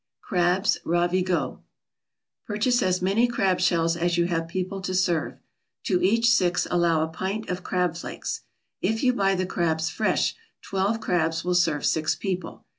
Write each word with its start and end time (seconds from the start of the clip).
CRABS 0.23 0.79
RAVIGOT 0.83 1.59
Purchase 2.47 2.81
as 2.81 3.03
many 3.03 3.27
crab 3.27 3.59
shells 3.59 3.95
as 3.95 4.17
you 4.17 4.25
have 4.25 4.47
people 4.47 4.81
to 4.81 4.95
serve. 4.95 5.37
To 5.83 6.01
each 6.01 6.27
six 6.31 6.65
allow 6.71 7.03
a 7.03 7.07
pint 7.07 7.47
of 7.51 7.61
crab 7.61 7.95
flakes. 7.95 8.41
If 8.81 9.03
you 9.03 9.13
buy 9.13 9.35
the 9.35 9.45
crabs 9.45 9.91
fresh, 9.91 10.33
twelve 10.63 11.01
crabs 11.01 11.45
will 11.45 11.53
serve 11.53 11.85
six 11.85 12.15
people. 12.15 12.65